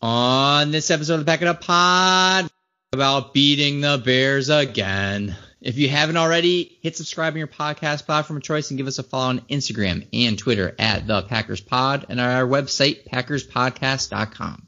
[0.00, 2.48] On this episode of the Pack It Up Pod,
[2.92, 5.36] about beating the Bears again.
[5.60, 9.00] If you haven't already, hit subscribe on your podcast platform of choice and give us
[9.00, 14.66] a follow on Instagram and Twitter at the Packers Pod and our website, PackersPodcast.com.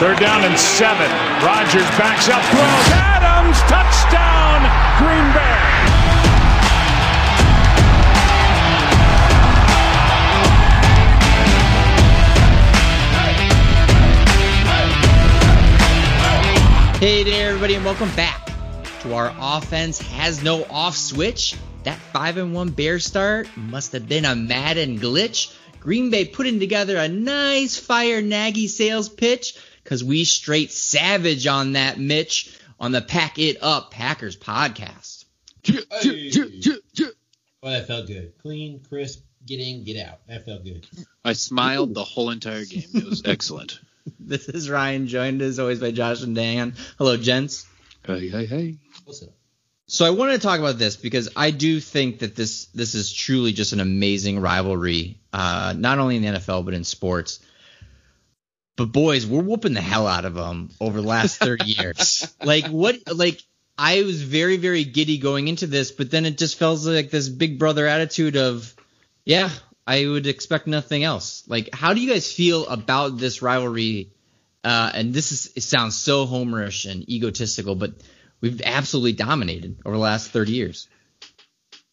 [0.00, 1.08] Third down and seven.
[1.46, 3.13] Rodgers backs up 12.
[4.96, 5.54] Green Bay.
[17.00, 18.48] Hey there, everybody, and welcome back
[19.00, 21.56] to our offense has no off switch.
[21.82, 25.52] That five and one Bear start must have been a Madden glitch.
[25.80, 31.72] Green Bay putting together a nice fire Nagy sales pitch because we straight savage on
[31.72, 35.24] that Mitch on the Pack It Up Packers podcast.
[35.62, 36.30] Hey.
[37.62, 38.34] Well, that felt good.
[38.42, 40.26] Clean, crisp, get in, get out.
[40.28, 40.86] That felt good.
[41.24, 42.84] I smiled the whole entire game.
[42.92, 43.80] It was excellent.
[44.20, 46.74] This is Ryan, joined as always by Josh and Dan.
[46.98, 47.66] Hello, gents.
[48.06, 48.76] Hey, hey, hey.
[49.06, 49.30] What's up?
[49.86, 53.12] So I wanted to talk about this because I do think that this this is
[53.12, 57.40] truly just an amazing rivalry, uh, not only in the NFL but in sports.
[58.76, 62.34] But boys, we're whooping the hell out of them over the last 30 years.
[62.42, 62.96] Like what?
[63.14, 63.40] Like
[63.78, 67.28] I was very very giddy going into this, but then it just feels like this
[67.28, 68.74] big brother attitude of,
[69.24, 69.50] yeah,
[69.86, 71.44] I would expect nothing else.
[71.46, 74.10] Like, how do you guys feel about this rivalry?
[74.62, 77.92] Uh, and this is it sounds so homerish and egotistical, but
[78.40, 80.88] we've absolutely dominated over the last 30 years.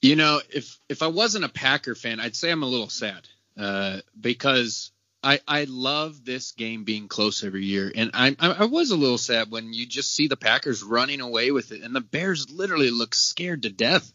[0.02, 3.28] You know, if if I wasn't a Packer fan, I'd say I'm a little sad
[3.58, 4.92] uh, because
[5.24, 9.18] I I love this game being close every year, and I I was a little
[9.18, 12.90] sad when you just see the Packers running away with it, and the Bears literally
[12.90, 14.12] look scared to death.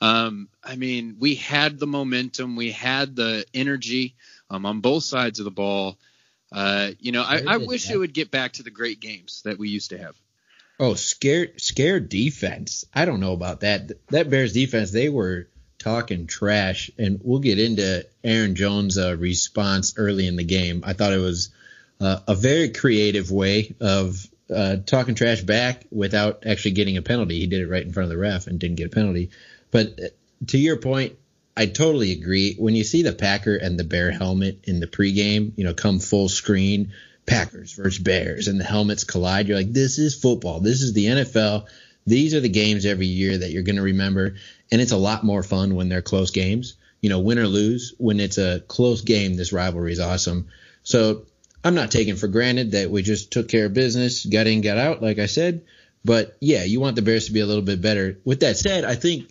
[0.00, 4.14] Um, I mean, we had the momentum, we had the energy
[4.48, 5.98] um, on both sides of the ball.
[6.50, 9.58] Uh, you know, I, I wish it would get back to the great games that
[9.58, 10.16] we used to have.
[10.80, 12.84] Oh, scared, scared defense.
[12.94, 14.06] I don't know about that.
[14.08, 19.94] That Bears defense, they were talking trash, and we'll get into Aaron Jones' uh, response
[19.96, 20.82] early in the game.
[20.84, 21.50] I thought it was
[22.00, 27.38] uh, a very creative way of uh, talking trash back without actually getting a penalty.
[27.38, 29.30] He did it right in front of the ref and didn't get a penalty.
[29.70, 30.06] But uh,
[30.48, 31.16] to your point,
[31.56, 32.54] I totally agree.
[32.54, 35.98] When you see the Packer and the Bear helmet in the pregame, you know, come
[35.98, 36.92] full screen,
[37.26, 40.60] Packers versus Bears, and the helmets collide, you're like, this is football.
[40.60, 41.66] This is the NFL.
[42.08, 44.36] These are the games every year that you're going to remember.
[44.72, 46.76] And it's a lot more fun when they're close games.
[47.00, 50.48] You know, win or lose, when it's a close game, this rivalry is awesome.
[50.82, 51.26] So
[51.62, 54.78] I'm not taking for granted that we just took care of business, got in, got
[54.78, 55.64] out, like I said.
[56.04, 58.18] But yeah, you want the Bears to be a little bit better.
[58.24, 59.30] With that said, I think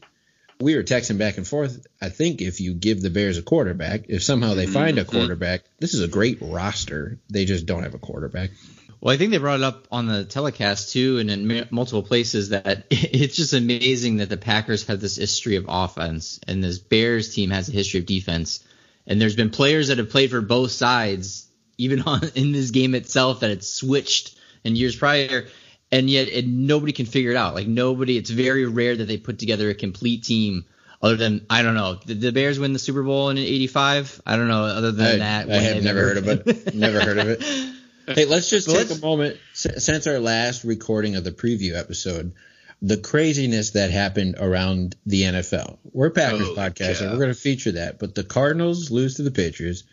[0.59, 1.85] we were texting back and forth.
[2.01, 4.73] I think if you give the Bears a quarterback, if somehow they mm-hmm.
[4.73, 5.17] find a mm-hmm.
[5.17, 7.19] quarterback, this is a great roster.
[7.29, 8.51] They just don't have a quarterback.
[8.99, 12.03] Well, I think they brought it up on the telecast too, and in m- multiple
[12.03, 16.79] places that it's just amazing that the Packers have this history of offense, and this
[16.79, 18.63] Bears team has a history of defense.
[19.05, 21.47] And there's been players that have played for both sides,
[21.77, 25.45] even on in this game itself, that it's switched in years prior,
[25.91, 27.53] and yet it, nobody can figure it out.
[27.53, 30.65] Like nobody, it's very rare that they put together a complete team.
[30.99, 34.23] Other than I don't know, did the Bears win the Super Bowl in '85?
[34.25, 34.63] I don't know.
[34.63, 36.73] Other than I, that, I have never heard of it.
[36.73, 37.76] Never heard of it.
[38.07, 41.77] Hey, let's just take let's- a moment S- since our last recording of the preview
[41.77, 42.33] episode.
[42.81, 45.79] The craziness that happened around the NFL.
[45.91, 47.97] We're Packers podcast, and we're going to feature that.
[47.97, 49.83] But the Cardinals lose to the Patriots.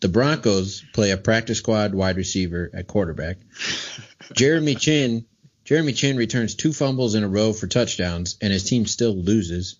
[0.00, 3.38] The Broncos play a practice squad wide receiver at quarterback.
[4.34, 5.24] Jeremy Chinn,
[5.64, 9.74] Jeremy Chinn returns two fumbles in a row for touchdowns, and his team still loses.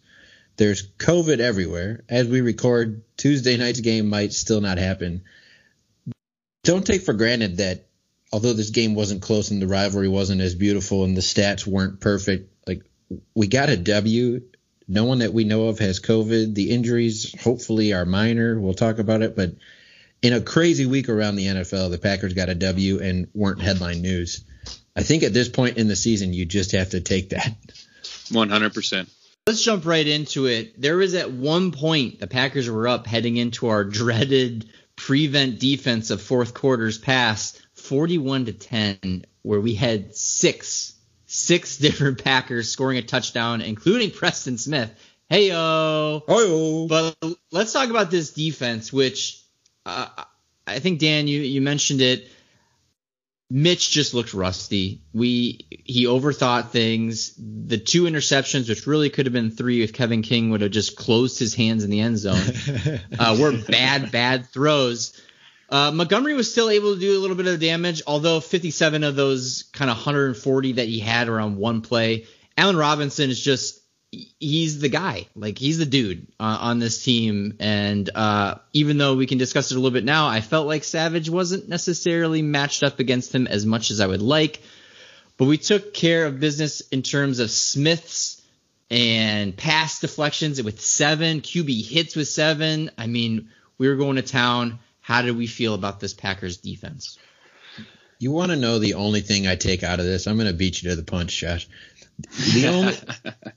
[0.57, 2.03] There's COVID everywhere.
[2.09, 5.23] As we record, Tuesday night's game might still not happen.
[6.65, 7.87] Don't take for granted that
[8.33, 12.01] although this game wasn't close and the rivalry wasn't as beautiful and the stats weren't
[12.01, 12.83] perfect, like
[13.35, 14.43] we got a W.
[14.87, 16.55] No one that we know of has COVID.
[16.55, 18.59] The injuries hopefully are minor.
[18.59, 19.53] We'll talk about it, but
[20.23, 24.03] in a crazy week around the NFL, the Packers got a W and weren't headline
[24.03, 24.45] news.
[24.97, 27.55] I think at this point in the season, you just have to take that.
[28.03, 29.09] 100%.
[29.47, 30.81] Let's jump right into it.
[30.81, 34.69] There was at one point the Packers were up heading into our dreaded
[34.99, 40.95] prevent defense of fourth quarters pass 41 to 10 where we had six
[41.27, 44.91] six different Packers scoring a touchdown including Preston Smith.
[45.31, 46.23] Heyo.
[46.27, 47.17] Oh, But
[47.53, 49.41] let's talk about this defense which
[49.87, 50.09] uh,
[50.67, 52.29] I think Dan you you mentioned it
[53.51, 55.01] Mitch just looked rusty.
[55.15, 57.33] We he overthought things.
[57.39, 60.97] The two interceptions, which really could have been three if Kevin King would have just
[60.97, 62.37] closed his hands in the end zone,
[63.19, 65.19] uh, were bad, bad throws.
[65.71, 69.17] Uh, Montgomery was still able to do a little bit of damage, although 57 of
[69.17, 72.27] those kind of 140 that he had around one play.
[72.57, 73.78] Allen Robinson is just
[74.11, 75.27] he's the guy.
[75.35, 77.55] Like he's the dude uh, on this team.
[77.61, 80.85] And uh, even though we can discuss it a little bit now, I felt like
[80.85, 84.63] Savage wasn't necessarily matched up against him as much as I would like.
[85.37, 88.43] But we took care of business in terms of Smiths
[88.91, 92.91] and pass deflections with seven, QB hits with seven.
[92.99, 94.79] I mean, we were going to town.
[95.01, 97.19] How did we feel about this Packers defense?
[98.19, 100.27] You want to know the only thing I take out of this?
[100.27, 101.69] I'm going to beat you to the punch, Josh.
[102.19, 102.95] The only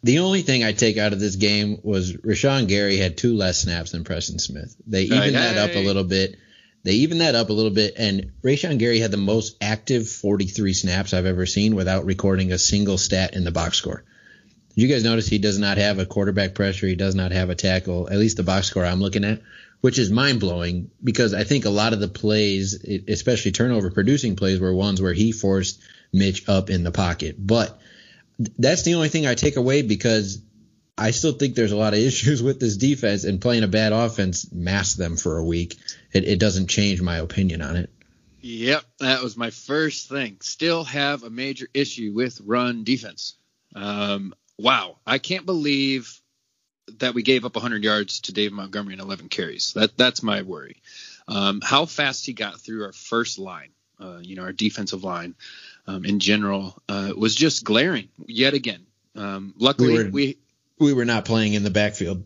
[0.04, 3.62] the only thing I take out of this game was Rashaan Gary had two less
[3.62, 4.76] snaps than Preston Smith.
[4.86, 6.36] They uh, evened that up a little bit.
[6.84, 10.74] They evened that up a little bit, and Rashaan Gary had the most active 43
[10.74, 14.04] snaps I've ever seen without recording a single stat in the box score.
[14.76, 16.88] Did you guys notice he does not have a quarterback pressure?
[16.88, 19.42] He does not have a tackle, at least the box score I'm looking at,
[19.82, 24.36] which is mind blowing because I think a lot of the plays, especially turnover producing
[24.36, 25.82] plays, were ones where he forced
[26.14, 27.36] Mitch up in the pocket.
[27.38, 27.80] But
[28.58, 30.42] that's the only thing I take away because
[30.98, 33.94] I still think there's a lot of issues with this defense, and playing a bad
[33.94, 35.78] offense masks them for a week.
[36.14, 37.90] It, it doesn't change my opinion on it.
[38.42, 40.38] Yep, that was my first thing.
[40.42, 43.36] Still have a major issue with run defense.
[43.76, 46.20] Um, wow, I can't believe
[47.00, 49.74] that we gave up 100 yards to Dave Montgomery and 11 carries.
[49.74, 50.82] That that's my worry.
[51.28, 55.36] Um, how fast he got through our first line, uh, you know, our defensive line
[55.88, 58.86] um, in general uh, was just glaring yet again.
[59.16, 60.38] Um, luckily, we were, we
[60.80, 62.24] we were not playing in the backfield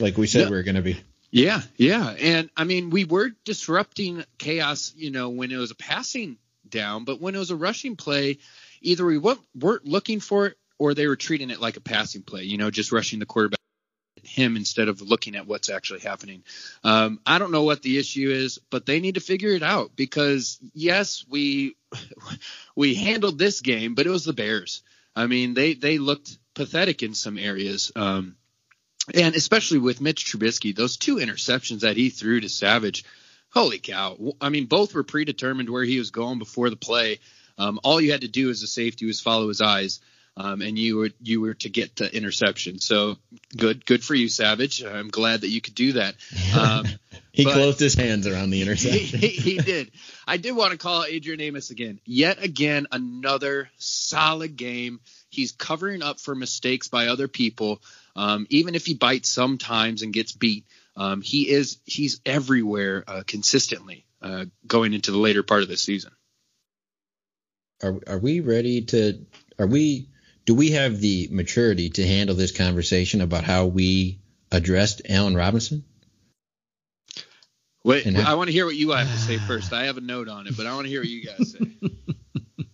[0.00, 1.00] like we said we were going to be.
[1.30, 5.76] Yeah, yeah, and I mean we were disrupting chaos, you know, when it was a
[5.76, 6.38] passing
[6.68, 8.38] down, but when it was a rushing play,
[8.80, 12.42] either we weren't looking for it or they were treating it like a passing play,
[12.42, 13.59] you know, just rushing the quarterback
[14.24, 16.42] him instead of looking at what's actually happening.
[16.84, 19.92] Um, I don't know what the issue is, but they need to figure it out
[19.96, 21.76] because yes, we
[22.76, 24.82] we handled this game, but it was the Bears.
[25.14, 27.92] I mean, they they looked pathetic in some areas.
[27.96, 28.36] Um,
[29.14, 33.04] and especially with Mitch Trubisky, those two interceptions that he threw to Savage,
[33.50, 34.34] holy cow!
[34.40, 37.18] I mean, both were predetermined where he was going before the play.
[37.58, 40.00] Um, all you had to do as a safety was follow his eyes
[40.36, 42.78] um, and you were you were to get the interception.
[42.78, 43.16] So
[43.56, 44.82] good, good for you, Savage.
[44.82, 46.14] I'm glad that you could do that.
[46.56, 46.86] Um,
[47.32, 49.20] he closed his hands around the interception.
[49.20, 49.90] He, he, did.
[50.26, 52.00] I did want to call Adrian Amos again.
[52.04, 55.00] Yet again, another solid game.
[55.28, 57.82] He's covering up for mistakes by other people.
[58.16, 60.64] Um, even if he bites sometimes and gets beat,
[60.96, 65.76] um, he is he's everywhere uh, consistently uh, going into the later part of the
[65.76, 66.12] season.
[67.82, 69.24] Are are we ready to?
[69.58, 70.08] Are we
[70.50, 74.18] do we have the maturity to handle this conversation about how we
[74.50, 75.84] addressed Allen Robinson?
[77.84, 79.72] Wait, how, I want to hear what you have to say first.
[79.72, 81.60] I have a note on it, but I want to hear what you guys say.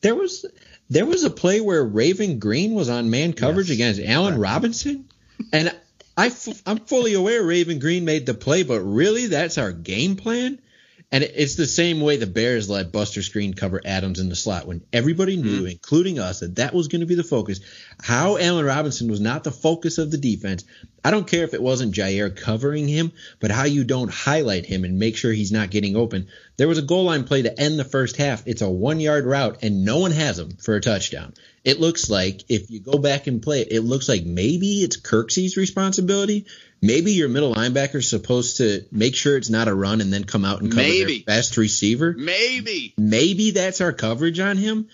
[0.00, 0.46] there was
[0.88, 3.76] there was a play where Raven Greene was on man coverage yes.
[3.76, 4.50] against Allen right.
[4.50, 5.06] Robinson,
[5.52, 5.70] and
[6.16, 10.16] I f- I'm fully aware Raven Greene made the play, but really that's our game
[10.16, 10.62] plan.
[11.12, 14.66] And it's the same way the Bears let Buster Skrine cover Adams in the slot
[14.66, 15.66] when everybody knew, mm-hmm.
[15.66, 17.60] including us, that that was going to be the focus.
[18.02, 20.64] How Allen Robinson was not the focus of the defense.
[21.04, 24.84] I don't care if it wasn't Jaire covering him, but how you don't highlight him
[24.84, 26.28] and make sure he's not getting open.
[26.56, 28.46] There was a goal line play to end the first half.
[28.46, 31.34] It's a one yard route, and no one has him for a touchdown.
[31.62, 34.98] It looks like if you go back and play it, it looks like maybe it's
[34.98, 36.46] Kirksey's responsibility
[36.82, 40.24] maybe your middle linebacker is supposed to make sure it's not a run and then
[40.24, 41.18] come out and cover maybe.
[41.18, 42.14] their best receiver.
[42.16, 42.92] Maybe.
[42.98, 44.88] Maybe that's our coverage on him.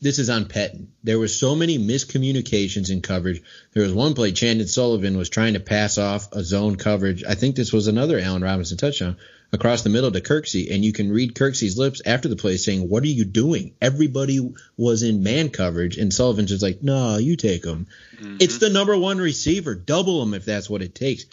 [0.00, 0.88] This is on Pettine.
[1.04, 3.42] There were so many miscommunications in coverage.
[3.72, 7.24] There was one play Chandon Sullivan was trying to pass off a zone coverage.
[7.24, 9.16] I think this was another Allen Robinson touchdown
[9.52, 12.88] across the middle to Kirksey, and you can read Kirksey's lips after the play saying,
[12.88, 14.40] "What are you doing?" Everybody
[14.76, 17.86] was in man coverage, and Sullivan's just like, "No, you take him.
[18.16, 18.38] Mm-hmm.
[18.40, 19.74] It's the number one receiver.
[19.74, 21.26] Double him if that's what it takes."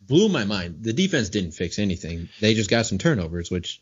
[0.00, 0.78] Blew my mind.
[0.82, 2.28] The defense didn't fix anything.
[2.40, 3.80] They just got some turnovers, which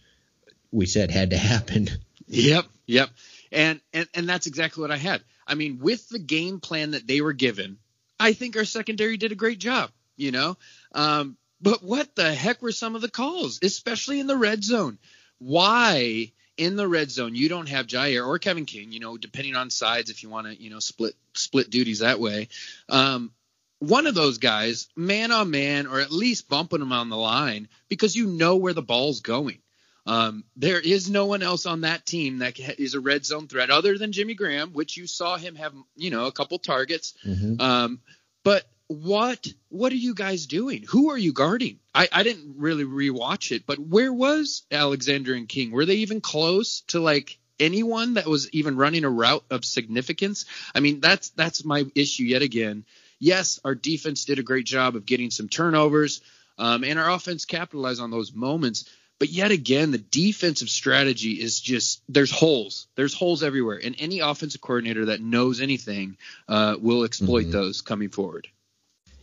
[0.70, 1.88] we said had to happen.
[2.28, 3.10] Yep, yep,
[3.52, 5.22] and and and that's exactly what I had.
[5.46, 7.78] I mean, with the game plan that they were given,
[8.18, 9.90] I think our secondary did a great job.
[10.16, 10.56] You know,
[10.94, 14.98] um, but what the heck were some of the calls, especially in the red zone?
[15.38, 18.92] Why in the red zone you don't have Jaire or Kevin King?
[18.92, 22.20] You know, depending on sides, if you want to, you know, split split duties that
[22.20, 22.48] way.
[22.88, 23.32] Um,
[23.78, 27.68] one of those guys, man on man, or at least bumping them on the line
[27.88, 29.58] because you know where the ball's going.
[30.04, 33.70] Um, there is no one else on that team that is a red zone threat
[33.70, 37.14] other than Jimmy Graham, which you saw him have, you know, a couple targets.
[37.24, 37.60] Mhm.
[37.60, 38.00] Um,
[38.42, 40.84] but what what are you guys doing?
[40.88, 41.78] Who are you guarding?
[41.94, 45.70] I, I didn't really rewatch it, but where was Alexander and King?
[45.70, 50.44] Were they even close to like anyone that was even running a route of significance?
[50.74, 52.84] I mean, that's that's my issue yet again.
[53.18, 56.20] Yes, our defense did a great job of getting some turnovers,
[56.58, 58.84] um, and our offense capitalized on those moments.
[59.22, 62.88] But yet again, the defensive strategy is just there's holes.
[62.96, 66.16] There's holes everywhere, and any offensive coordinator that knows anything
[66.48, 67.52] uh, will exploit Mhm.
[67.52, 68.48] those coming forward.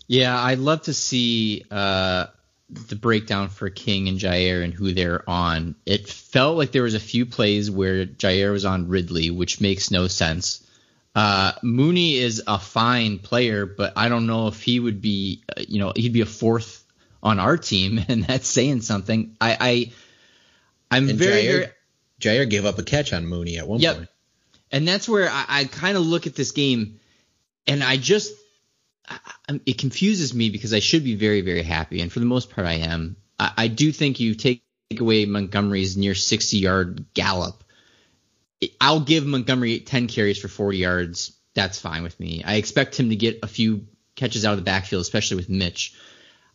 [0.08, 2.28] Yeah, I'd love to see uh,
[2.70, 5.76] the breakdown for King and Jaire and who they're on.
[5.86, 9.92] It felt like there was a few plays where Jaire was on Ridley, which makes
[9.92, 10.66] no sense.
[11.14, 15.64] Uh, Mooney is a fine player, but I don't know if he would be, uh,
[15.68, 16.79] you know, he'd be a fourth
[17.22, 19.36] on our team, and that's saying something.
[19.42, 19.92] I, I
[20.92, 21.68] I'm And very, Jaire, very
[22.46, 23.96] Jaire gave up a catch on Mooney at one Yep.
[23.96, 24.10] point.
[24.72, 27.00] and that's where I, I kind of look at this game,
[27.68, 28.34] and I just
[29.08, 32.26] I, I- it confuses me because I should be very very happy, and for the
[32.26, 33.16] most part I am.
[33.40, 34.64] I, I do think you take
[35.00, 37.64] away Montgomery's near 60 yard gallop.
[38.82, 41.38] I'll give Montgomery 10 carries for 40 yards.
[41.54, 42.44] That's fine with me.
[42.44, 45.94] I expect him to get a few catches out of the backfield, especially with Mitch.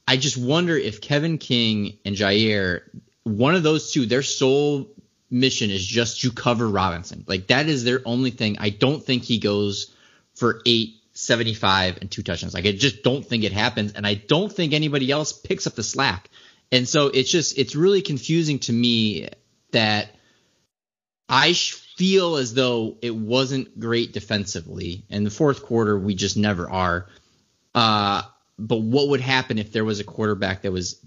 [0.07, 2.83] I just wonder if Kevin King and Jaire,
[3.23, 4.91] one of those two, their sole
[5.31, 7.25] mission is just to cover Robinson.
[7.27, 8.57] Like that is their only thing.
[8.61, 9.95] I don't think he goes
[10.35, 12.55] for eight, 75 and two touchdowns.
[12.55, 13.93] Like I just don't think it happens.
[13.93, 16.29] And I don't think anybody else picks up the slack.
[16.71, 19.29] And so it's just, it's really confusing to me
[19.73, 20.11] that
[21.29, 25.05] I feel as though it wasn't great defensively.
[25.09, 27.09] In the fourth quarter, we just never are.
[27.75, 28.23] Uh,
[28.59, 31.01] but what would happen if there was a quarterback that was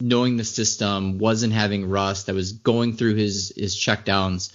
[0.00, 4.54] knowing the system, wasn't having rust, that was going through his his checkdowns?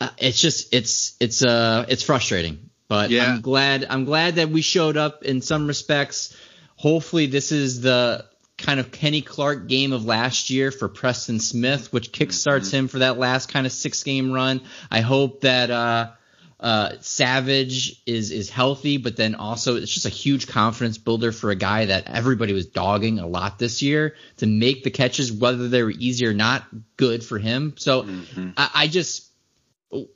[0.00, 2.70] Uh, it's just it's it's uh it's frustrating.
[2.88, 3.32] But Yeah.
[3.32, 6.34] I'm glad I'm glad that we showed up in some respects.
[6.76, 8.24] Hopefully, this is the
[8.56, 13.00] kind of Kenny Clark game of last year for Preston Smith, which kickstarts him for
[13.00, 14.62] that last kind of six game run.
[14.90, 16.10] I hope that uh,
[16.60, 21.50] uh, Savage is is healthy, but then also it's just a huge confidence builder for
[21.50, 25.68] a guy that everybody was dogging a lot this year to make the catches, whether
[25.68, 26.64] they were easy or not.
[26.96, 27.74] Good for him.
[27.78, 28.06] So
[28.56, 29.30] I, I just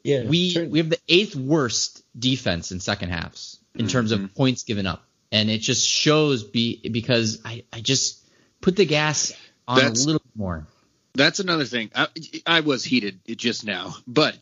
[0.02, 4.34] Yeah, we turn- we have the eighth worst defense in second halves in terms of
[4.34, 8.20] points given up, and it just shows be because I I just
[8.60, 9.32] put the gas
[9.68, 10.66] on That's- a little bit more.
[11.14, 11.90] That's another thing.
[11.94, 12.08] I,
[12.46, 14.34] I was heated just now, but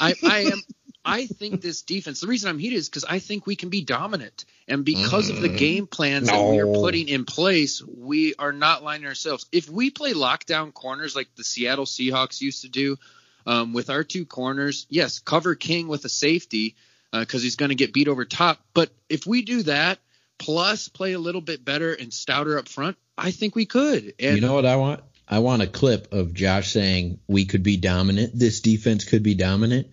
[0.00, 0.60] I, I am.
[1.06, 2.20] I think this defense.
[2.20, 5.40] The reason I'm heated is because I think we can be dominant, and because of
[5.40, 9.46] the game plans that we are putting in place, we are not lining ourselves.
[9.52, 12.98] If we play lockdown corners like the Seattle Seahawks used to do,
[13.46, 16.74] um, with our two corners, yes, cover King with a safety
[17.12, 18.60] because he's going to get beat over top.
[18.74, 19.98] But if we do that,
[20.38, 24.14] plus play a little bit better and stouter up front, I think we could.
[24.18, 25.02] And you know what I want?
[25.28, 28.38] I want a clip of Josh saying we could be dominant.
[28.38, 29.88] This defense could be dominant.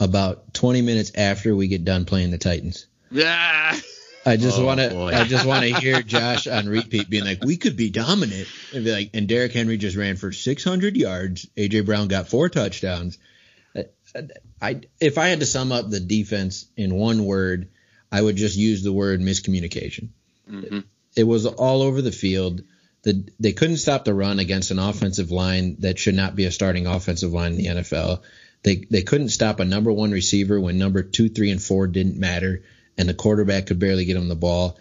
[0.00, 2.86] About 20 minutes after we get done playing the Titans.
[3.16, 3.80] Ah.
[4.26, 4.98] I just Oh, want to.
[5.04, 8.82] I just want to hear Josh on repeat being like, "We could be dominant," and
[8.84, 11.46] be like, and Derrick Henry just ran for 600 yards.
[11.58, 13.18] AJ Brown got four touchdowns.
[14.62, 17.68] I if I had to sum up the defense in one word,
[18.10, 20.08] I would just use the word miscommunication.
[20.50, 20.84] Mhm.
[21.16, 22.62] It was all over the field.
[23.02, 26.50] The, they couldn't stop the run against an offensive line that should not be a
[26.50, 28.22] starting offensive line in the NFL.
[28.64, 32.18] They they couldn't stop a number one receiver when number two, three, and four didn't
[32.18, 32.62] matter,
[32.98, 34.78] and the quarterback could barely get him the ball.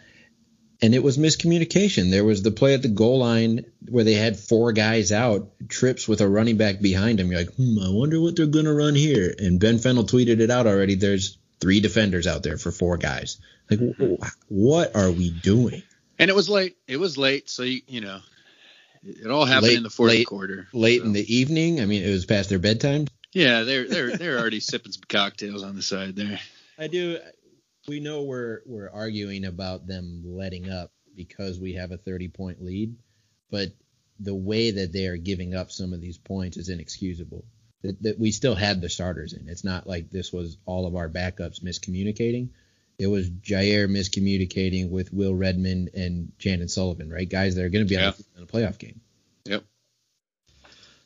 [0.81, 2.09] And it was miscommunication.
[2.11, 6.07] There was the play at the goal line where they had four guys out, trips
[6.09, 7.29] with a running back behind him.
[7.31, 9.33] You're like, hmm, I wonder what they're gonna run here.
[9.37, 10.95] And Ben Fennell tweeted it out already.
[10.95, 13.37] There's three defenders out there for four guys.
[13.69, 13.79] Like,
[14.49, 15.83] what are we doing?
[16.19, 16.75] And it was late.
[16.87, 18.19] It was late, so you, you know,
[19.03, 20.67] it all happened Late- in the fourth late- quarter.
[20.73, 21.79] Late So, in the evening.
[21.81, 23.07] I mean, it was past their bedtime.
[23.33, 26.39] Yeah, they're they're they're already sipping some cocktails on the side there.
[26.77, 27.19] I do.
[27.87, 32.63] We know we're we're arguing about them letting up because we have a 30 point
[32.63, 32.95] lead,
[33.51, 33.69] but
[34.19, 37.43] the way that they are giving up some of these points is inexcusable.
[37.81, 39.49] That, that we still had the starters in.
[39.49, 42.49] It's not like this was all of our backups miscommunicating.
[42.97, 47.27] It was Jaire miscommunicating with Will Redmond and Chandon Sullivan, right?
[47.27, 48.13] Guys that are going to be Yeah.
[48.37, 49.01] in a playoff game.
[49.45, 49.65] Yep.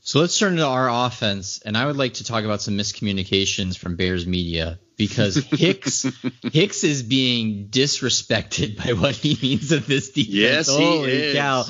[0.08, 3.78] So let's turn to our offense, and I would like to talk about some miscommunications
[3.78, 6.06] from Bears media because Hicks
[6.54, 10.34] Hicks is being disrespected by what he means of this defense.
[10.34, 11.36] Yes, he is.
[11.36, 11.66] cow!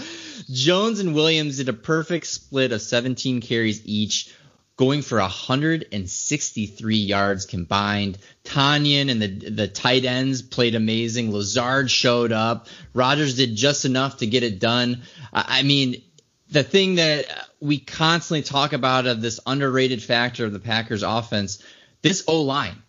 [0.52, 4.32] Jones and Williams did a perfect split of 17 carries each,
[4.76, 8.20] going for 163 yards combined.
[8.44, 11.34] Tonyan and the the tight ends played amazing.
[11.34, 12.68] Lazard showed up.
[12.94, 15.02] Rodgers did just enough to get it done.
[15.34, 16.04] I mean,
[16.52, 21.64] the thing that we constantly talk about of this underrated factor of the Packers offense,
[22.02, 22.82] this O line.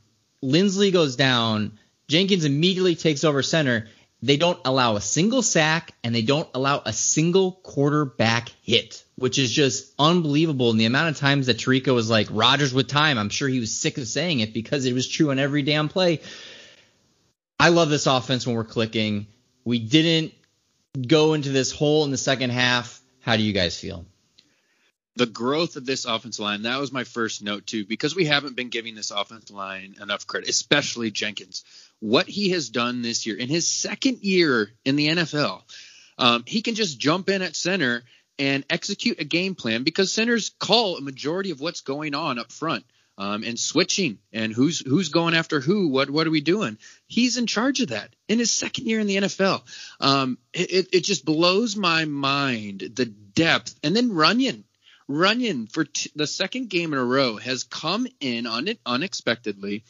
[0.42, 1.78] Linsley goes down.
[2.08, 3.88] Jenkins immediately takes over center.
[4.22, 9.38] They don't allow a single sack and they don't allow a single quarterback hit, which
[9.38, 10.70] is just unbelievable.
[10.70, 13.60] And the amount of times that Tirico was like Rodgers with time, I'm sure he
[13.60, 16.20] was sick of saying it because it was true on every damn play.
[17.60, 19.26] I love this offense when we're clicking.
[19.64, 20.32] We didn't
[21.06, 23.00] go into this hole in the second half.
[23.20, 24.04] How do you guys feel?
[25.18, 28.54] The growth of this offensive line, that was my first note too, because we haven't
[28.54, 31.64] been giving this offensive line enough credit, especially Jenkins.
[31.98, 35.62] What he has done this year in his second year in the NFL,
[36.18, 38.04] um, he can just jump in at center
[38.38, 42.52] and execute a game plan because centers call a majority of what's going on up
[42.52, 42.84] front.
[43.20, 47.37] Um, and switching and who's who's going after who what what are we doing he's
[47.37, 49.62] in charge of that in his second year in the nfl
[49.98, 54.62] um, it, it just blows my mind the depth and then runyan
[55.08, 59.84] Runyan for t- the second game in a row has come in on it unexpectedly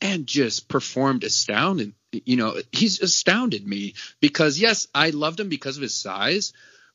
[0.00, 1.94] and just performed astounding.
[2.12, 6.52] You know, he's astounded me because yes, I loved him because of his size,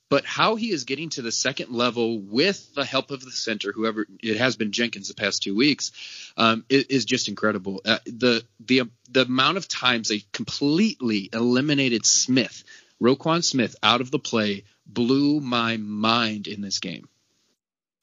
[0.10, 3.72] but how he is getting to the second level with the help of the center,
[3.72, 5.92] whoever it has been Jenkins the past two weeks,
[6.36, 7.82] um, is, is, just incredible.
[7.86, 12.64] Uh, the the the amount of times they completely eliminated Smith,
[13.02, 17.08] Roquan Smith, out of the play blew my mind in this game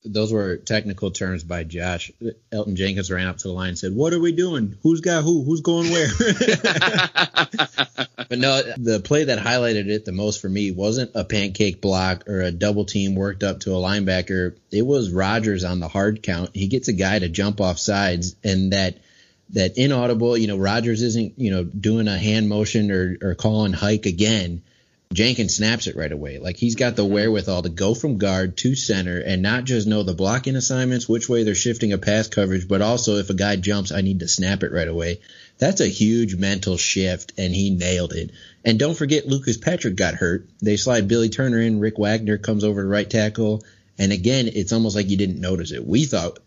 [0.04, 2.10] those were technical terms by Josh.
[2.52, 4.76] Elgton Jenkins ran up to the line and said, "What are we doing?
[4.82, 5.44] Who's got who?
[5.44, 6.08] Who's going where?"
[8.28, 12.28] but no, the play that highlighted it the most for me wasn't a pancake block
[12.28, 14.56] or a double team worked up to a linebacker.
[14.70, 16.50] It was Rodgers on the hard count.
[16.54, 18.98] He gets a guy to jump off sides, and that
[19.50, 23.74] that inaudible, you know, Rodgers isn't, you know, doing a hand motion or or calling
[23.74, 24.62] hike again
[25.12, 26.38] Jenkins snaps it right away.
[26.38, 30.04] Like he's got the wherewithal to go from guard to center and not just know
[30.04, 33.56] the blocking assignments, which way they're shifting a pass coverage, but also if a guy
[33.56, 35.20] jumps, I need to snap it right away.
[35.58, 38.30] That's a huge mental shift, and he nailed it.
[38.64, 40.48] And don't forget, Lucas Patrick got hurt.
[40.62, 41.80] They slide Billy Turner in.
[41.80, 43.64] Rick Wagner comes over to right tackle.
[43.98, 45.84] And again, it's almost like you didn't notice it.
[45.84, 46.38] We thought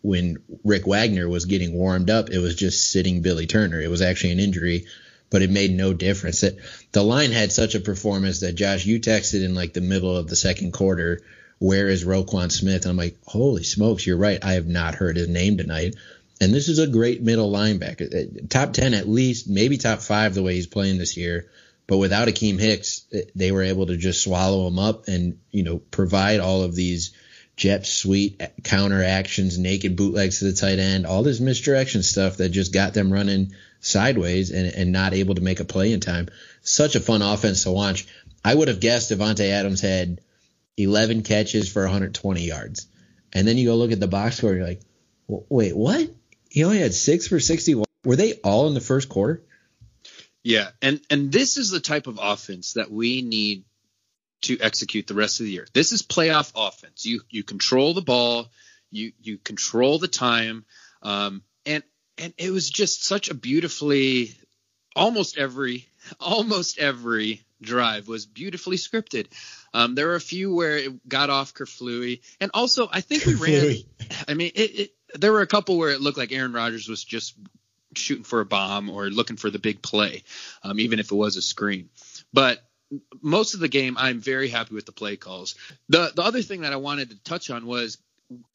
[0.00, 3.80] when Rick Wagner was getting warmed up, it was just sitting Billy Turner.
[3.80, 4.86] It was actually an injury
[5.32, 6.42] but it made no difference.
[6.42, 6.58] It,
[6.92, 10.28] the line had such a performance that Josh, you texted in like the middle of
[10.28, 11.22] the second quarter,
[11.58, 12.82] where is Roquan Smith?
[12.82, 14.44] And I'm like, holy smokes, you're right.
[14.44, 15.96] I have not heard his name tonight.
[16.40, 20.34] And this is a great middle linebacker, uh, top 10 at least, maybe top five
[20.34, 21.48] the way he's playing this year.
[21.86, 25.62] But without Akiem Hicks, uh, they were able to just swallow him up and, you
[25.62, 27.12] know, provide all of these
[27.56, 32.50] jet sweep counter actions, naked bootlegs to the tight end, all this misdirection stuff that
[32.50, 36.28] just got them running sideways and, and not able to make a play in time.
[36.62, 38.06] Such a fun offense to watch.
[38.42, 40.20] I would have guessed Davante Adams had
[40.78, 42.86] 11 catches for 120 yards.
[43.34, 44.82] And then you go look at the box score, and you're like,
[45.26, 46.08] wait, what?
[46.48, 47.84] He only had six for 61.
[48.04, 49.42] Were they all in the first quarter?
[50.42, 53.64] Yeah, and and this is the type of offense that we need
[54.42, 55.68] to execute the rest of the year.
[55.72, 57.06] This is playoff offense.
[57.06, 58.50] You you control the ball,
[58.90, 60.64] you you control the time,
[61.02, 61.42] um,
[62.18, 64.34] and it was just such a beautifully
[64.94, 65.86] almost every
[66.20, 69.26] almost every drive was beautifully scripted.
[69.72, 73.34] Um, there were a few where it got off Kerflooey, and also I think we
[73.34, 73.76] ran.
[74.28, 77.02] I mean, it, it, there were a couple where it looked like Aaron Rodgers was
[77.02, 77.34] just
[77.94, 80.24] shooting for a bomb or looking for the big play,
[80.62, 81.88] um, even if it was a screen.
[82.32, 82.58] But
[83.20, 85.54] most of the game, I'm very happy with the play calls.
[85.88, 87.98] The the other thing that I wanted to touch on was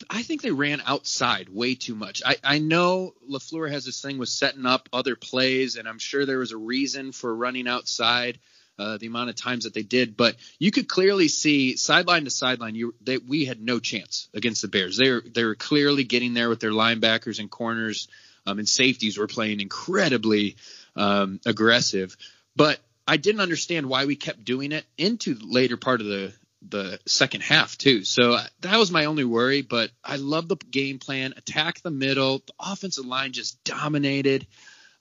[0.09, 2.21] I think they ran outside way too much.
[2.25, 6.25] I, I know LaFleur has this thing with setting up other plays, and I'm sure
[6.25, 8.39] there was a reason for running outside.
[8.79, 12.29] Uh, the amount of times that they did, but you could clearly see sideline to
[12.29, 14.97] sideline, you they, we had no chance against the Bears.
[14.97, 18.07] They were they were clearly getting there with their linebackers and corners,
[18.45, 20.57] um, and safeties were playing incredibly
[20.95, 22.15] um, aggressive.
[22.55, 26.33] But I didn't understand why we kept doing it into the later part of the
[26.61, 28.03] the second half too.
[28.03, 29.61] So uh, that was my only worry.
[29.61, 31.33] But I love the game plan.
[31.37, 32.39] Attack the middle.
[32.39, 34.47] The offensive line just dominated.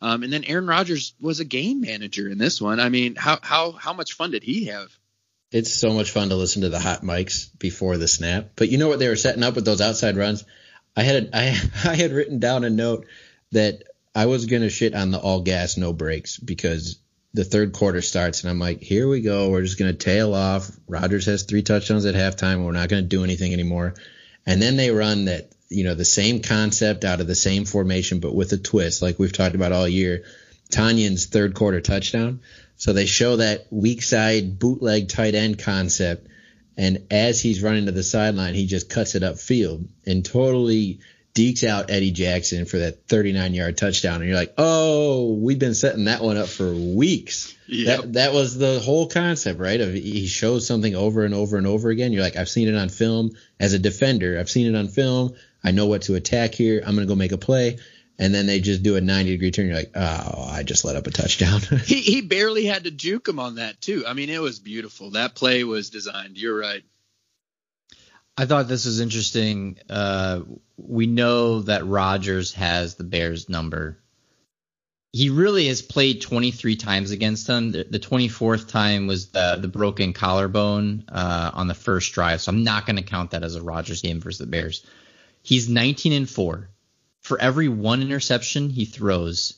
[0.01, 2.81] Um, and then Aaron Rodgers was a game manager in this one.
[2.81, 4.89] I mean, how how how much fun did he have?
[5.53, 8.51] It's so much fun to listen to the hot mics before the snap.
[8.57, 10.45] But you know what they were setting up with those outside runs?
[10.97, 11.47] I had a, I
[11.85, 13.07] I had written down a note
[13.53, 13.83] that
[14.15, 16.99] I was gonna shit on the all gas no brakes because
[17.37, 19.51] the third quarter starts, and I'm like, here we go.
[19.51, 20.71] We're just gonna tail off.
[20.89, 22.65] Rodgers has three touchdowns at halftime.
[22.65, 23.95] We're not gonna do anything anymore.
[24.47, 28.21] And then they run that you know the same concept out of the same formation,
[28.21, 30.25] but with a twist, like we've talked about all year.
[30.71, 32.41] Tonyan's third quarter touchdown.
[32.77, 36.29] So they show that weak side bootleg tight end concept.
[36.77, 41.01] And as he's running to the sideline, he just cuts it upfield and totally
[41.37, 44.17] dekes out Eddie Jackson for that 39 yard touchdown.
[44.17, 47.55] And you're like, oh, we've been setting that one up for weeks.
[47.69, 48.01] Yep.
[48.01, 49.81] That, that was the whole concept, right?
[49.81, 52.13] Of he shows something over and over and over again.
[52.13, 54.39] You're like, I've seen it on film as a defender.
[54.39, 55.35] I've seen it on film.
[55.63, 56.79] I know what to attack here.
[56.85, 57.79] I'm going to go make a play
[58.19, 59.67] and then they just do a 90 degree turn.
[59.67, 61.61] You're like, oh, I just let up a touchdown.
[61.85, 64.05] he he barely had to juke him on that too.
[64.07, 65.11] I mean, it was beautiful.
[65.11, 66.39] That play was designed.
[66.39, 66.83] You're right.
[68.39, 69.79] I thought this was interesting.
[69.89, 70.41] Uh,
[70.77, 73.99] we know that Rodgers has the Bears number.
[75.13, 77.73] He really has played 23 times against them.
[77.73, 82.51] The, the 24th time was the the broken collarbone uh, on the first drive, so
[82.53, 84.85] I'm not going to count that as a Rodgers game versus the Bears.
[85.43, 86.69] He's 19 and four.
[87.23, 89.55] For every one interception he throws,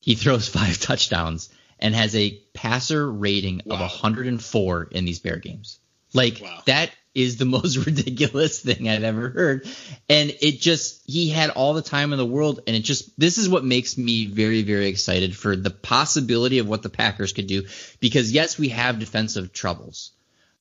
[0.00, 1.48] he throws five touchdowns
[1.78, 3.76] and has a passer rating Wow.
[3.76, 5.78] of 104 in these Bear games.
[6.12, 6.62] Like Wow.
[6.66, 9.68] that is the most ridiculous thing I've ever heard.
[10.08, 13.38] And it just he had all the time in the world and it just this
[13.38, 17.46] is what makes me very very excited for the possibility of what the Packers could
[17.46, 17.66] do
[18.00, 20.12] because yes, we have defensive troubles.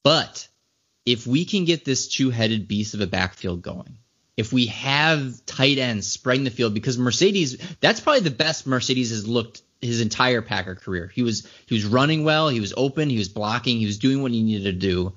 [0.03, 0.47] But
[1.05, 3.97] if we can get this two-headed beast of a backfield going,
[4.37, 9.09] if we have tight ends spreading the field because Marcedes that's probably the best Marcedes
[9.09, 11.11] has looked his entire Packer career.
[11.13, 14.21] He was he was running well, he was open, he was blocking, he was doing
[14.21, 15.13] what he needed to do.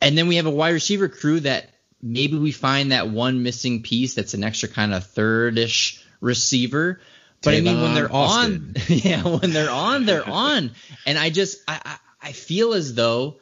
[0.00, 1.70] And then we have a wide receiver crew that
[2.02, 7.00] maybe we find that one missing piece that's an extra kind of thirdish receiver.
[7.42, 10.72] But I mean when they're on yeah, when they're on, they're on.
[11.06, 13.38] And I just I, I I feel as though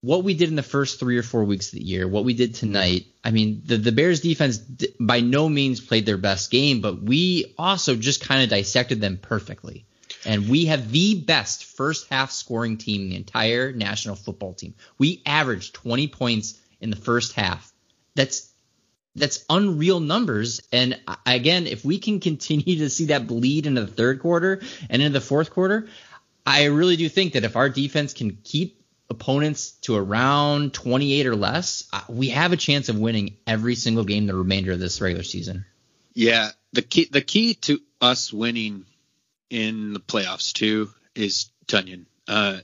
[0.00, 2.34] what we did in the first three or four weeks of the year, what we
[2.34, 3.06] did tonight.
[3.24, 7.54] I mean, the the Bears defense by no means played their best game, but we
[7.58, 9.84] also just kind of dissected them perfectly.
[10.24, 14.74] And we have the best first half scoring team in the entire National Football Team.
[14.98, 17.72] We averaged 20 points in the first half.
[18.14, 18.50] That's
[19.14, 20.60] that's unreal numbers.
[20.72, 25.02] And again, if we can continue to see that bleed into the third quarter and
[25.02, 25.88] into the fourth quarter,
[26.46, 31.36] I really do think that if our defense can keep opponents to around 28 or
[31.36, 35.00] less, uh, we have a chance of winning every single game the remainder of this
[35.00, 35.64] regular season.
[36.14, 38.84] Yeah, the key the key to us winning
[39.50, 42.06] in the playoffs too is Tonyan.
[42.26, 42.58] Uh,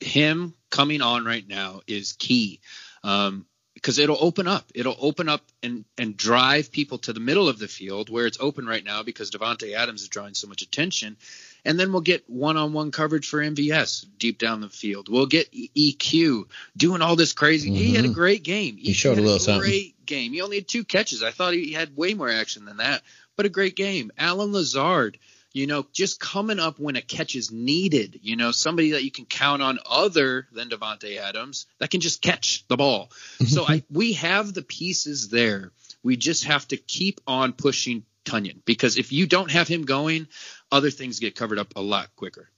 [0.00, 2.60] him coming on right now is key
[3.02, 4.70] um, because it'll open up.
[4.74, 8.38] It'll open up and and drive people to the middle of the field where it's
[8.40, 11.16] open right now because Davante Adams is drawing so much attention.
[11.64, 15.08] And then we'll get one-on-one coverage for MVS deep down the field.
[15.08, 16.44] We'll get EQ
[16.76, 17.70] doing all this crazy.
[17.70, 18.76] He had a great game.
[18.76, 19.60] He showed a little something.
[19.60, 20.32] great game.
[20.32, 21.22] He only had two catches.
[21.22, 23.02] I thought he had way more action than that,
[23.36, 24.12] but a great game.
[24.16, 25.18] Allen Lazard,
[25.58, 28.20] you know, just coming up when a catch is needed.
[28.22, 32.22] You know, somebody that you can count on other than Davante Adams that can just
[32.22, 33.10] catch the ball.
[33.34, 33.44] Mm-hmm.
[33.46, 35.72] so I we have the pieces there.
[36.04, 40.28] We just have to keep on pushing Tonyan because if you don't have him going,
[40.70, 42.48] other things get covered up a lot quicker.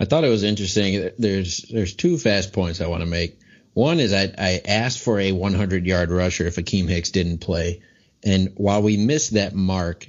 [0.00, 1.10] I thought it was interesting.
[1.18, 3.38] There's there's two fast points I want to make.
[3.74, 7.82] One is I, I asked for a 100 yard rusher if Akiem Hicks didn't play,
[8.24, 10.08] and while we missed that mark,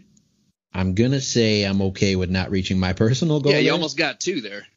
[0.74, 3.52] I'm gonna say I'm okay with not reaching my personal goal.
[3.52, 3.74] yeah, you there.
[3.74, 4.68] almost got two there.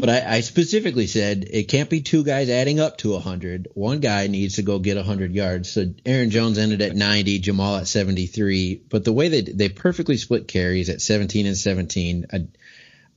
[0.00, 3.68] But I, I specifically said it can't be two guys adding up to 100.
[3.74, 5.70] One guy needs to go get 100 yards.
[5.70, 8.82] So Aaron Jones ended at 90, Jamaal at 73.
[8.88, 12.46] But the way they they perfectly split carries at 17 and 17, I,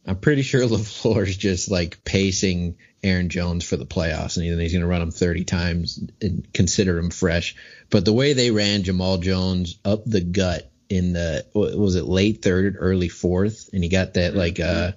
[0.05, 4.73] I'm pretty sure LaFleur's just like pacing Aaron Jones for the playoffs, and then he's
[4.73, 7.55] going to run him 30 times and consider him fresh.
[7.89, 12.41] But the way they ran Jamaal Jones up the gut in the was it late
[12.41, 14.91] third, early fourth, and he got that like uh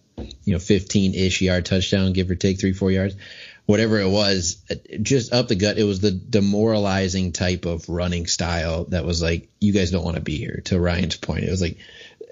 [0.45, 3.17] you know 15 ish yard touchdown, give or take three four yards,
[3.65, 4.63] whatever it was,
[5.01, 5.79] just up the gut.
[5.79, 10.17] It was the demoralizing type of running style that was like you guys don't want
[10.17, 10.63] to be here.
[10.67, 11.79] To Ryan's point, it was like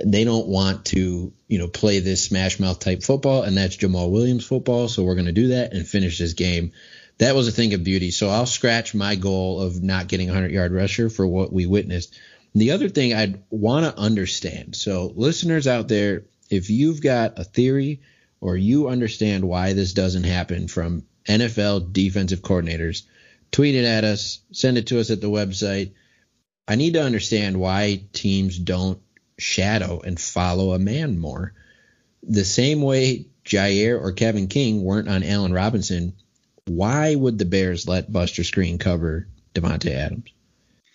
[0.04, 4.10] they don't want to, you know, play this smash mouth type football, and that's Jamaal
[4.10, 4.88] Williams football.
[4.88, 6.72] So we're going to do that and finish this game.
[7.18, 8.10] That was a thing of beauty.
[8.10, 11.66] So I'll scratch my goal of not getting a 100 yard rusher for what we
[11.66, 12.18] witnessed.
[12.54, 14.76] The other thing I'd want to understand.
[14.76, 18.02] So listeners out there, if you've got a theory
[18.40, 23.02] or you understand why this doesn't happen from NFL defensive coordinators,
[23.50, 25.94] tweet it at us, send it to us at the website.
[26.68, 29.00] I need to understand why teams don't
[29.38, 31.54] shadow and follow a man more.
[32.22, 36.14] the same way Jaire or Kevin King weren't on Allen Robinson,
[36.66, 40.30] why would the Bears let Buster Skrine cover Davante Adams?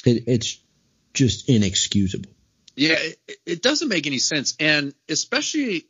[0.06, 0.60] It, it's
[1.19, 2.32] just inexcusable.
[2.77, 5.86] Yeah, it, it doesn't make any sense, and especially,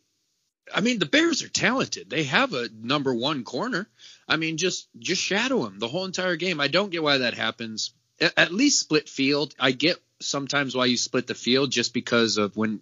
[0.73, 2.09] I mean, the Bears are talented.
[2.09, 3.87] They have a number one corner.
[4.27, 6.59] I mean, just just shadow him the whole entire game.
[6.59, 7.93] I don't get why that happens.
[8.19, 9.53] At, at least split field.
[9.59, 12.81] I get sometimes why you split the field just because of when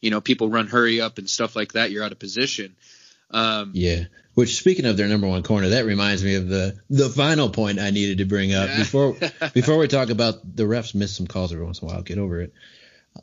[0.00, 1.92] you know people run hurry up and stuff like that.
[1.92, 2.74] You're out of position.
[3.30, 4.04] Um, yeah.
[4.34, 7.78] Which, speaking of their number one corner, that reminds me of the the final point
[7.78, 8.78] I needed to bring up yeah.
[8.78, 9.16] before
[9.54, 12.02] before we talk about the refs miss some calls every once in a while.
[12.02, 12.52] Get over it.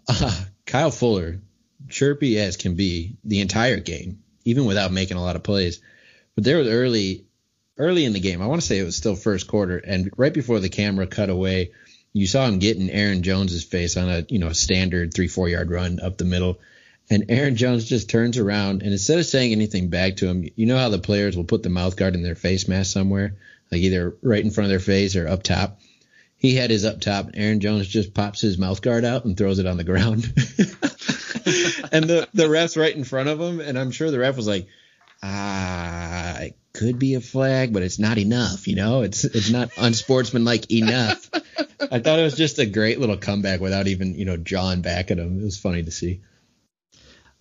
[0.08, 1.40] Uh, Kyle Fuller,
[1.88, 5.82] chirpy as can be the entire game, even without making a lot of plays.
[6.34, 7.26] But there was early
[7.78, 8.42] early in the game.
[8.42, 11.30] I want to say it was still first quarter, and right before the camera cut
[11.30, 11.74] away,
[12.12, 15.50] you saw him getting Aaron Jones's face on a you know a standard three four
[15.50, 16.60] yard run up the middle,
[17.10, 20.66] and Aaron Jones just turns around and instead of saying anything back to him, you
[20.66, 23.36] know how the players will put the mouth guard in their face mask somewhere,
[23.72, 25.80] like either right in front of their face or up top.
[26.38, 27.28] He had his up top.
[27.28, 30.24] And Aaron Jones just pops his mouth guard out and throws it on the ground.
[31.92, 34.48] and the the ref's right in front of him, and I'm sure the ref was
[34.48, 34.68] like,
[35.22, 38.68] ah, it could be a flag, but it's not enough.
[38.68, 41.30] You know, it's it's not unsportsmanlike enough.
[41.92, 45.12] I thought it was just a great little comeback without even you know jawing back
[45.12, 45.40] at him.
[45.40, 46.22] It was funny to see.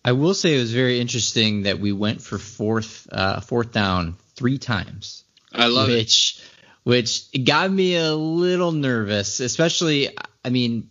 [0.04, 4.16] I will say it was very interesting that we went for fourth uh, fourth down
[4.34, 5.24] three times.
[5.52, 6.50] I love which, it.
[6.84, 10.10] Which got me a little nervous, especially.
[10.44, 10.90] I mean,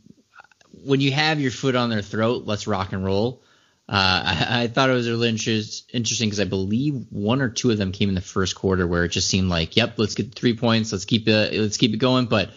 [0.84, 3.44] when you have your foot on their throat, let's rock and roll.
[3.90, 7.78] Uh, I, I, thought it was really interesting because I believe one or two of
[7.78, 10.56] them came in the first quarter where it just seemed like, yep, let's get three
[10.56, 12.28] points, let's keep it, let's keep it going.
[12.28, 12.52] But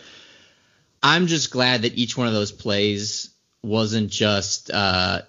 [1.03, 5.23] I'm just glad that each one of those plays wasn't just uh,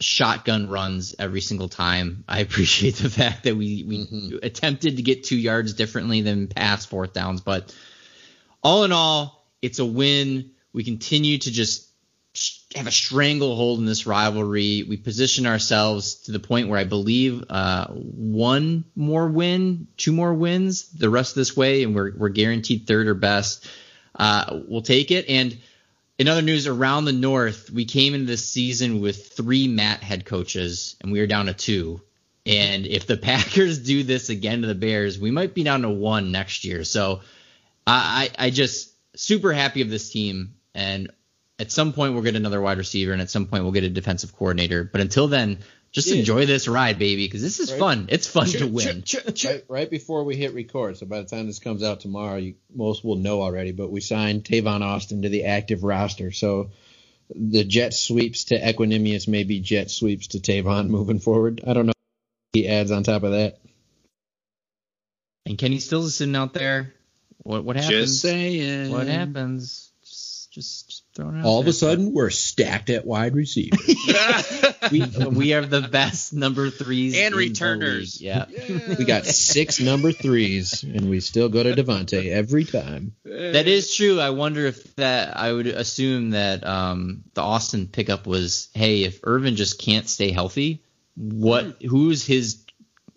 [0.00, 2.24] shotgun runs every single time.
[2.28, 6.88] I appreciate the fact that we we attempted to get two yards differently than past
[6.88, 7.74] fourth downs, but
[8.62, 10.52] all in all, it's a win.
[10.72, 11.88] We continue to just
[12.74, 14.84] have a stranglehold in this rivalry.
[14.88, 20.32] We position ourselves to the point where I believe uh, one more win, two more
[20.32, 23.68] wins the rest of this way, and we're we're guaranteed third or best.
[24.14, 25.58] Uh, we'll take it and
[26.22, 30.24] in other news around the north, we came into this season with three Matt head
[30.24, 32.00] coaches, and we are down to two.
[32.46, 35.90] And if the Packers do this again to the Bears, we might be down to
[35.90, 36.84] one next year.
[36.84, 37.22] So
[37.88, 40.54] I, I just super happy of this team.
[40.76, 41.10] And
[41.58, 43.90] at some point we'll get another wide receiver, and at some point we'll get a
[43.90, 44.84] defensive coordinator.
[44.84, 45.58] But until then,
[45.92, 46.16] just yeah.
[46.16, 47.78] enjoy this ride, baby, because this is right.
[47.78, 48.06] fun.
[48.08, 49.02] It's fun ch- to win.
[49.02, 52.00] Ch- ch- right, right, before we hit record, so by the time this comes out
[52.00, 53.72] tomorrow, you, most will know already.
[53.72, 56.70] But we signed Tavon Austin to the active roster, so
[57.34, 61.60] the jet sweeps to Equanimeous may be jet sweeps to Tavon moving forward.
[61.66, 61.92] I don't know.
[62.54, 63.58] He adds on top of that.
[65.44, 66.94] And Kenny Stills sitting out there.
[67.38, 67.90] What what happens?
[67.90, 68.90] Just saying.
[68.92, 69.92] What happens?
[70.04, 71.44] Just just throwing out.
[71.44, 73.76] All of a sudden, we're stacked at wide receiver.
[74.92, 78.20] we we are the best number threes and returners.
[78.20, 78.46] Yeah.
[78.48, 78.94] yeah.
[78.98, 83.14] we got six number threes, and we still go to Davante every time.
[83.24, 84.20] That is true.
[84.20, 85.36] I wonder if that.
[85.36, 90.30] I would assume that um, the Austin pickup was, hey, if Ervin just can't stay
[90.30, 90.82] healthy,
[91.16, 91.80] what?
[91.80, 91.86] Mm.
[91.86, 92.64] Who's his?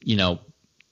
[0.01, 0.39] You know,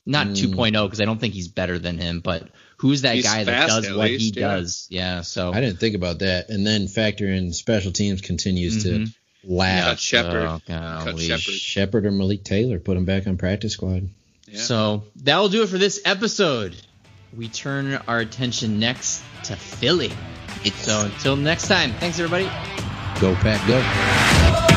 [0.05, 0.53] not mm.
[0.53, 3.67] 2.0 because I don't think he's better than him, but who's that He's guy that
[3.67, 4.55] does what least, he yeah.
[4.55, 4.87] does?
[4.89, 5.21] Yeah.
[5.21, 6.49] So I didn't think about that.
[6.49, 9.05] And then factor in special teams continues mm-hmm.
[9.05, 9.11] to
[9.43, 9.85] laugh.
[9.85, 10.45] Cut Shepherd.
[10.47, 11.53] Oh, Cut Shepherd.
[11.53, 12.79] Shepherd or Malik Taylor.
[12.79, 14.09] Put him back on practice squad.
[14.47, 14.59] Yeah.
[14.59, 16.75] So that will do it for this episode.
[17.35, 20.11] We turn our attention next to Philly.
[20.75, 22.45] So until next time, thanks everybody.
[23.19, 24.72] Go Pack, go.